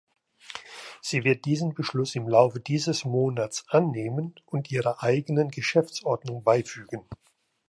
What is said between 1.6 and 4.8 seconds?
Beschluss im Laufe dieses Monats annehmen und